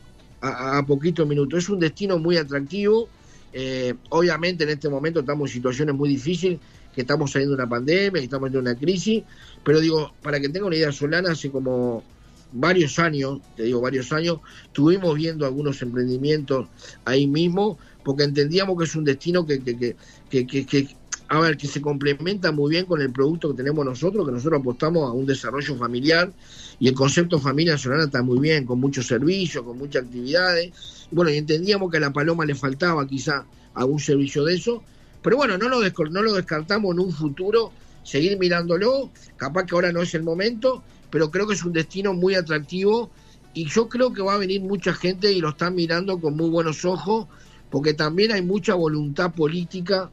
[0.48, 1.58] a, a poquito minutos.
[1.64, 3.12] Es un destino muy atractivo.
[3.52, 6.60] Eh, obviamente en este momento estamos en situaciones muy difíciles,
[6.92, 9.24] que estamos saliendo de una pandemia, que estamos en una crisis,
[9.62, 12.08] pero digo, para que tenga una idea, Solana hace como
[12.50, 16.68] varios años, te digo varios años, estuvimos viendo algunos emprendimientos
[17.04, 19.96] ahí mismo, porque entendíamos que es un destino que, que,
[20.28, 20.98] que- que-
[21.36, 24.60] a ver, que se complementa muy bien con el producto que tenemos nosotros, que nosotros
[24.60, 26.32] apostamos a un desarrollo familiar
[26.78, 30.72] y el concepto familia Solana está muy bien, con muchos servicios, con muchas actividades.
[31.10, 34.82] Bueno, y entendíamos que a la Paloma le faltaba quizá algún servicio de eso,
[35.22, 40.14] pero bueno, no lo descartamos en un futuro, seguir mirándolo, capaz que ahora no es
[40.14, 43.10] el momento, pero creo que es un destino muy atractivo
[43.54, 46.50] y yo creo que va a venir mucha gente y lo están mirando con muy
[46.50, 47.28] buenos ojos,
[47.70, 50.10] porque también hay mucha voluntad política,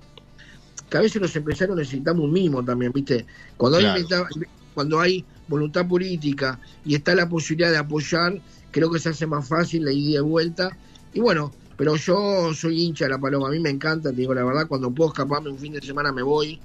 [0.92, 3.28] que a veces los empresarios necesitamos un mimo también, ¿viste?
[3.58, 4.28] Cuando hay, inventa-
[4.74, 9.48] cuando hay voluntad política y está la posibilidad de apoyar, creo que se hace más
[9.48, 10.78] fácil la ida y vuelta.
[11.12, 14.34] Y bueno, pero yo soy hincha de la paloma, a mí me encanta, te digo
[14.34, 16.62] la verdad, cuando puedo escaparme un fin de semana me voy,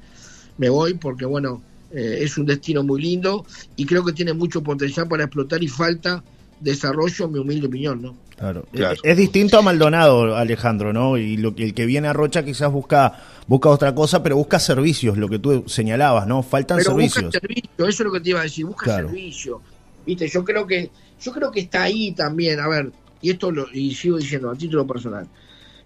[0.56, 4.62] me voy porque bueno, eh, es un destino muy lindo y creo que tiene mucho
[4.62, 6.26] potencial para explotar y falta
[6.58, 8.20] desarrollo, en mi humilde opinión, ¿no?
[8.38, 8.66] Claro.
[8.72, 8.94] Claro.
[8.94, 11.16] Es, es distinto a Maldonado, Alejandro, ¿no?
[11.16, 14.59] Y lo que el que viene a Rocha quizás busca busca otra cosa, pero busca
[14.59, 16.42] servicios, lo que tú señalabas, ¿no?
[16.42, 17.25] Faltan Pero servicios.
[17.27, 19.09] busca servicio, eso es lo que te iba a decir, busca Claro.
[19.09, 19.62] servicio.
[20.05, 22.90] Viste, yo creo que, yo creo que está ahí también, a ver,
[23.22, 25.27] y esto lo, y sigo diciendo a título personal.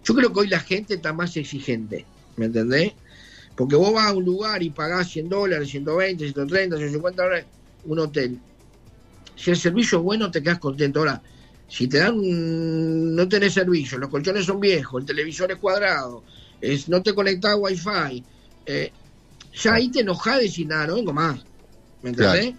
[0.03, 2.93] Yo creo que hoy la gente está más exigente, ¿me entendés?
[3.55, 7.45] Porque vos vas a un lugar y pagás 100 dólares, 120, 130, 150 dólares,
[7.85, 8.39] un hotel.
[9.35, 10.99] Si el servicio es bueno, te quedas contento.
[10.99, 11.21] Ahora,
[11.71, 16.21] si te dan, no tenés servicio, los colchones son viejos, el televisor es cuadrado,
[16.59, 18.21] es, no te conectás a wifi,
[18.65, 18.91] eh,
[19.53, 21.39] ya ahí te enojás de decir, nada, no vengo más.
[22.01, 22.55] ¿Me entendés?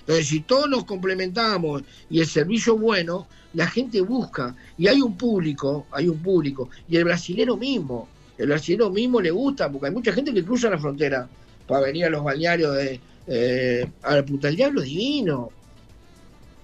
[0.00, 4.54] Entonces, si todos nos complementamos y el servicio bueno, la gente busca.
[4.76, 6.68] Y hay un público, hay un público.
[6.90, 8.06] Y el brasilero mismo,
[8.36, 11.26] el brasilero mismo le gusta, porque hay mucha gente que cruza la frontera
[11.66, 13.00] para venir a los balnearios de...
[13.26, 15.50] Eh, a ver, Punta del Diablo es divino.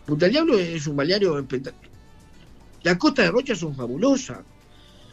[0.06, 1.90] Punta del Diablo es un balneario espectacular.
[2.82, 4.38] Las costas de Rocha son fabulosas.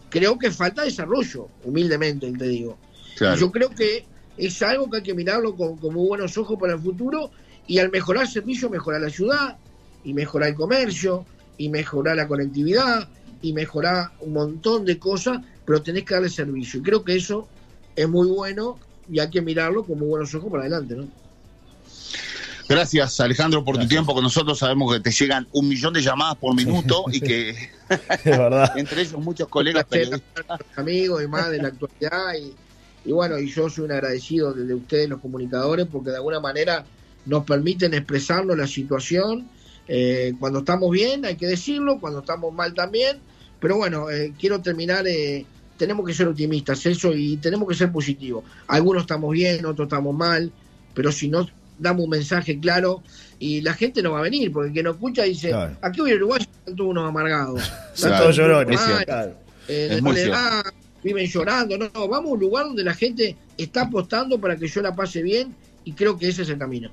[0.09, 2.77] Creo que falta desarrollo, humildemente te digo.
[3.39, 4.05] Yo creo que
[4.37, 7.31] es algo que hay que mirarlo con, muy buenos ojos para el futuro
[7.65, 9.57] y al mejorar el servicio, mejorar la ciudad
[10.03, 11.25] y mejorar el comercio
[11.57, 13.09] y mejorar la conectividad
[13.41, 16.79] y mejorar un montón de cosas, pero tenés que darle servicio.
[16.79, 17.47] Y creo que eso
[17.95, 18.77] es muy bueno
[19.09, 21.07] y hay que mirarlo con muy buenos ojos para adelante, ¿no?
[22.67, 24.59] Gracias, Alejandro, por tu tiempo con nosotros.
[24.59, 27.49] Sabemos que te llegan un millón de llamadas por minuto y que
[28.75, 29.85] entre ellos muchos colegas
[30.75, 32.53] amigos y más de la actualidad y,
[33.05, 36.85] y bueno, y yo soy un agradecido de, ustedes, los comunicadores, porque de alguna manera
[37.25, 39.47] nos permiten expresarnos la situación.
[39.87, 43.17] Eh, cuando estamos bien, hay que decirlo, cuando estamos mal también.
[43.59, 45.05] Pero bueno, eh, quiero terminar.
[45.07, 45.45] Eh,
[45.77, 48.45] tenemos que ser optimistas, eso, y tenemos que ser positivos.
[48.67, 50.51] Algunos estamos bien, otros estamos mal,
[50.93, 51.45] pero si no
[51.77, 53.03] damos un mensaje claro,
[53.39, 56.11] y la gente no va a venir, porque el que nos escucha dice: aquí voy
[56.11, 57.61] a Uruguay, están todos unos amargados.
[57.95, 58.79] Están todos llorones.
[59.67, 60.15] Es muy
[61.03, 61.77] viven llorando.
[61.77, 64.95] No, no, vamos a un lugar donde la gente está apostando para que yo la
[64.95, 66.91] pase bien y creo que ese es el camino.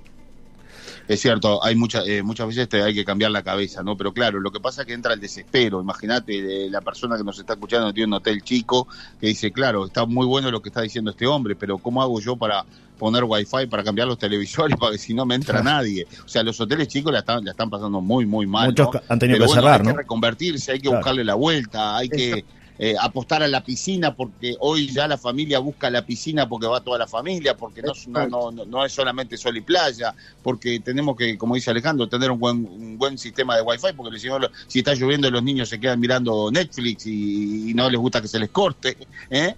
[1.11, 3.96] Es cierto, hay muchas eh, muchas veces te hay que cambiar la cabeza, ¿no?
[3.96, 5.81] Pero claro, lo que pasa es que entra el desespero.
[5.81, 8.87] Imagínate de la persona que nos está escuchando tiene un hotel chico
[9.20, 12.20] que dice, claro, está muy bueno lo que está diciendo este hombre, pero ¿cómo hago
[12.20, 12.64] yo para
[12.96, 16.07] poner wifi para cambiar los televisores para que si no me entra nadie?
[16.25, 18.68] O sea, los hoteles chicos la están, la están pasando muy, muy mal.
[18.68, 22.44] Muchos han tenido que cerrar, hay que reconvertirse, hay que buscarle la vuelta, hay que
[22.83, 26.81] eh, apostar a la piscina, porque hoy ya la familia busca la piscina porque va
[26.81, 31.14] toda la familia, porque no, no, no, no es solamente sol y playa, porque tenemos
[31.14, 34.29] que, como dice Alejandro, tener un buen, un buen sistema de wifi, porque si,
[34.66, 38.38] si está lloviendo los niños se quedan mirando Netflix y, no les gusta que se
[38.38, 38.97] les corte.
[39.31, 39.55] ¿eh?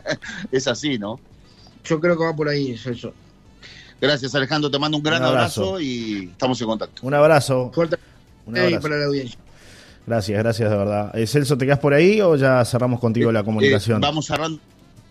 [0.50, 1.20] es así, ¿no?
[1.84, 3.14] Yo creo que va por ahí, es eso.
[4.00, 5.78] Gracias Alejandro, te mando un gran abrazo.
[5.78, 7.06] y estamos en contacto.
[7.06, 7.70] Un abrazo.
[7.72, 7.98] Fuerte
[8.46, 8.80] un abrazo.
[8.80, 9.38] para la audiencia.
[10.06, 11.16] Gracias, gracias de verdad.
[11.16, 13.98] Eh, Celso, ¿te quedas por ahí o ya cerramos contigo la comunicación?
[13.98, 14.60] Eh, vamos cerrando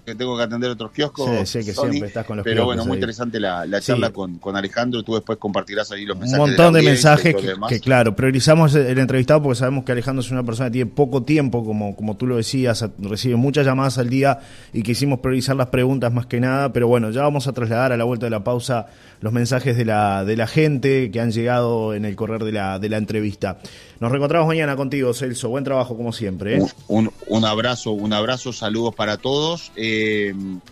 [0.05, 1.29] que tengo que atender otros kioscos.
[1.47, 4.55] Sí, sí, que siempre estás con los Pero bueno, muy interesante la, charla con, con,
[4.55, 5.03] Alejandro.
[5.03, 6.43] Tú después compartirás ahí los mensajes.
[6.43, 7.35] Un montón de, mensajes
[7.69, 11.23] que, claro, priorizamos el entrevistado porque sabemos que Alejandro es una persona que tiene poco
[11.23, 14.39] tiempo, como, como tú lo decías, recibe muchas llamadas al día
[14.73, 16.73] y quisimos priorizar las preguntas más que nada.
[16.73, 18.87] Pero bueno, ya vamos a trasladar a la vuelta de la pausa
[19.21, 22.77] los mensajes de la, de la gente que han llegado en el correr de la,
[22.77, 23.59] de la entrevista.
[24.01, 25.47] Nos reencontramos mañana contigo, Celso.
[25.47, 26.57] Buen trabajo como siempre.
[26.57, 26.61] ¿eh?
[26.89, 29.71] Un, un, abrazo, un abrazo, saludos para todos.
[29.77, 29.92] Eh,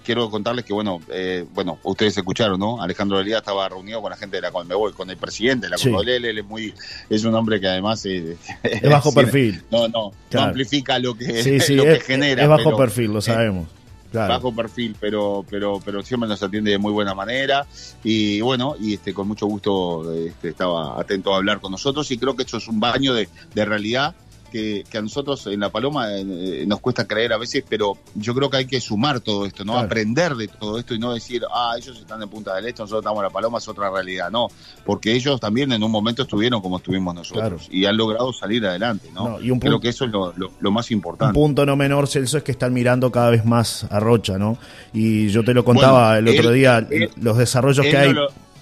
[0.03, 2.81] quiero contarles que, bueno, eh, bueno, ustedes escucharon, ¿no?
[2.81, 5.77] Alejandro Delía estaba reunido con la gente de la Conmebol, con el presidente de la
[5.77, 6.09] Conmebol.
[6.09, 6.73] Él, es muy,
[7.09, 8.37] es un hombre que además es,
[8.89, 9.63] bajo perfil.
[9.71, 11.25] No, no, no amplifica lo que,
[11.69, 12.43] lo que genera.
[12.43, 13.67] Es bajo perfil, lo sabemos
[14.11, 17.65] bajo perfil, pero, pero, pero siempre nos atiende de muy buena manera
[18.03, 22.17] y bueno, y este, con mucho gusto este, estaba atento a hablar con nosotros y
[22.17, 24.15] creo que esto es un baño de, de realidad
[24.51, 28.49] que, a nosotros en La Paloma eh, nos cuesta creer a veces, pero yo creo
[28.49, 29.77] que hay que sumar todo esto, ¿no?
[29.77, 33.01] Aprender de todo esto y no decir, ah, ellos están en Punta del Este, nosotros
[33.01, 34.29] estamos en La Paloma, es otra realidad.
[34.29, 34.49] No,
[34.85, 39.09] porque ellos también en un momento estuvieron como estuvimos nosotros y han logrado salir adelante,
[39.13, 39.41] ¿no?
[39.41, 41.37] y un creo que eso es lo, más importante.
[41.37, 44.57] Un punto no menor, Celso, es que están mirando cada vez más a Rocha, ¿no?
[44.93, 46.87] Y yo te lo contaba el otro día,
[47.19, 48.13] los desarrollos que hay.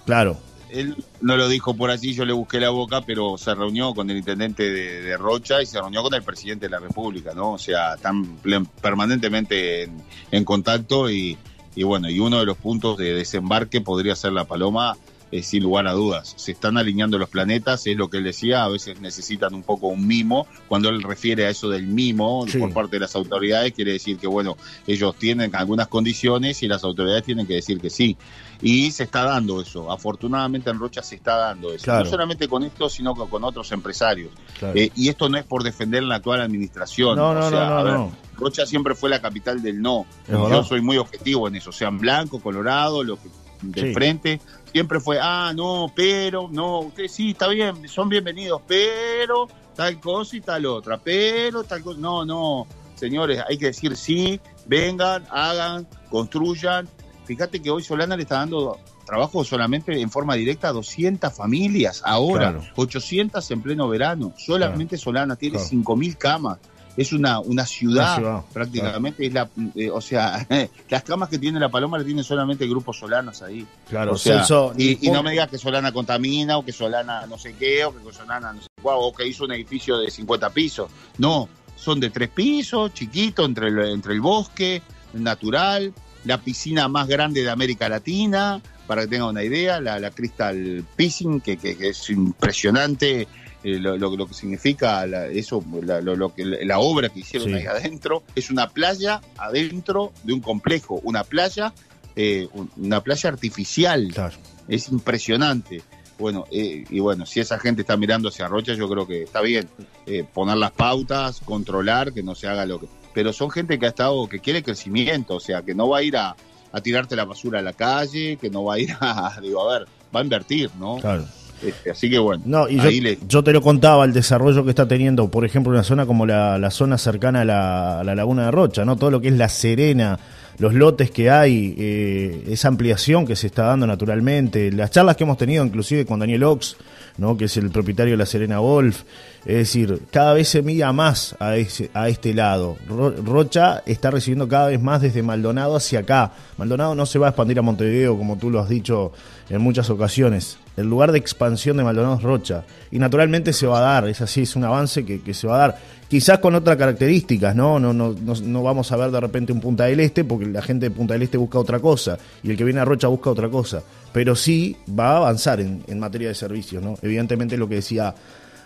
[0.06, 3.94] claro él no lo dijo por así, yo le busqué la boca, pero se reunió
[3.94, 7.54] con el intendente de, Rocha y se reunió con el presidente de la República, ¿no?
[7.54, 8.38] O sea, están
[8.82, 9.90] permanentemente
[10.32, 11.38] en, contacto y,
[11.76, 14.98] y, bueno, y uno de los puntos de desembarque podría ser la Paloma,
[15.32, 16.34] eh, sin lugar a dudas.
[16.38, 19.88] Se están alineando los planetas, es lo que él decía, a veces necesitan un poco
[19.88, 20.48] un mimo.
[20.68, 24.26] Cuando él refiere a eso del mimo por parte de las autoridades, quiere decir que,
[24.26, 28.18] bueno, ellos tienen algunas condiciones y las autoridades tienen que decir que sí.
[28.62, 29.92] Y se está dando eso.
[29.92, 31.94] Afortunadamente en Rocha se está dando eso.
[31.94, 34.32] No solamente con esto, sino con, otros empresarios.
[34.74, 37.16] Eh, y esto no es por defender la actual administración.
[37.16, 40.08] No, no, no, Rocha siempre fue la capital del no.
[40.28, 41.72] Yo soy muy objetivo en eso.
[41.72, 43.30] Sean blanco, colorado, lo que
[43.62, 44.42] de frente.
[44.72, 50.36] Siempre fue, ah, no, pero, no, ustedes sí, está bien, son bienvenidos, pero tal cosa
[50.36, 52.00] y tal otra, pero tal cosa.
[52.00, 56.88] No, no, señores, hay que decir sí, vengan, hagan, construyan,
[57.30, 62.02] Fíjate que hoy Solana le está dando trabajo solamente en forma directa a 200 familias
[62.04, 64.34] ahora, 800 en pleno verano.
[64.36, 66.58] Solamente Solana tiene 5.000 camas.
[67.02, 69.26] Es una, una ciudad, Una ciudad, prácticamente.
[69.26, 70.46] Es la, eh, o sea,
[70.90, 73.66] las camas que tiene la Paloma le tienen solamente grupos solanos ahí.
[73.88, 74.44] Claro, O sea,
[74.78, 78.14] y no me digas que Solana contamina o que Solana no sé qué o que
[78.14, 80.90] Solana no sé cuál o que hizo un edificio de 50 pisos.
[81.18, 84.82] No, son de tres pisos, chiquito, entre el, entre el bosque,
[85.14, 85.94] natural,
[86.26, 90.84] la piscina más grande de América Latina, para que tengan una idea, la, la Crystal
[90.96, 93.28] Piscine, que, que- que es impresionante
[93.64, 97.20] eh, lo, lo- lo que significa la- eso, la, lo- lo que, la obra que
[97.22, 97.56] hicieron Sí.
[97.56, 98.24] ahí adentro.
[98.36, 101.74] Es una playa adentro de un complejo, una playa,
[102.16, 104.36] eh, un- una playa artificial Claro.
[104.68, 105.82] es impresionante.
[106.18, 109.42] Bueno, eh, y bueno, si esa gente está mirando hacia Rocha, yo creo que está
[109.42, 109.70] bien
[110.06, 112.88] eh, poner las pautas, controlar, que no se haga lo que.
[113.14, 116.04] Pero son gente que ha estado, que quiere crecimiento, o sea, que no va a
[116.04, 116.36] ir a,
[116.72, 119.80] a tirarte la basura a la calle, que no va a ir a, digo, a
[119.80, 120.98] ver, va a invertir, ¿no?
[120.98, 121.26] Claro.
[121.64, 123.18] Este, así que bueno, No, y ahí yo, le.
[123.28, 126.58] yo te lo contaba, el desarrollo que está teniendo, por ejemplo, una zona como la,
[126.58, 128.96] la zona cercana a la, a la Laguna de Rocha, ¿no?
[128.96, 130.18] Todo lo que es La Serena,
[130.58, 135.24] los lotes que hay, eh, esa ampliación que se está dando naturalmente, las charlas que
[135.24, 136.76] hemos tenido inclusive con Daniel Ox,
[137.18, 137.36] ¿no?
[137.38, 139.04] que es el propietario de la Serena Golf,
[139.46, 142.78] es decir, cada vez se mira más a, ese, a este lado.
[142.90, 146.32] Ro- Rocha está recibiendo cada vez más desde Maldonado hacia acá.
[146.58, 149.12] Maldonado no se va a expandir a Montevideo, como tú lo has dicho
[149.50, 150.58] en muchas ocasiones.
[150.80, 152.64] El lugar de expansión de Maldonado es Rocha.
[152.92, 155.56] Y naturalmente se va a dar, es así, es un avance que, que se va
[155.56, 155.78] a dar.
[156.08, 157.80] Quizás con otras características, ¿no?
[157.80, 160.62] No, no, no, no vamos a ver de repente un Punta del Este, porque la
[160.62, 163.30] gente de Punta del Este busca otra cosa, y el que viene a Rocha busca
[163.30, 163.84] otra cosa.
[164.12, 166.96] Pero sí va a avanzar en, en materia de servicios, ¿no?
[167.04, 168.16] Evidentemente lo que decía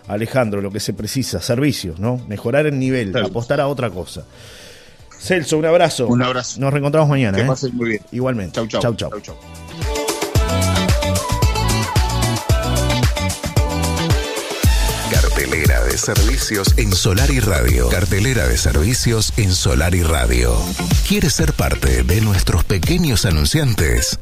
[0.08, 2.22] Alejandro, lo que se precisa, servicios, ¿no?
[2.30, 3.28] Mejorar el nivel, Claro.
[3.28, 4.24] apostar a otra cosa.
[5.20, 6.08] Celso, un abrazo.
[6.08, 6.60] Un abrazo.
[6.60, 7.38] Nos reencontramos mañana.
[7.38, 7.48] Que ¿eh?
[7.48, 8.02] pases muy bien.
[8.12, 8.54] Igualmente.
[8.56, 8.82] Chau, chau.
[8.82, 9.10] Chau, chau.
[9.10, 10.03] Chau, chau.
[15.94, 17.88] De servicios en Solar y Radio.
[17.90, 20.52] Cartelera de servicios en Solar y Radio.
[21.08, 24.18] ¿Quieres ser parte de nuestros pequeños anunciantes?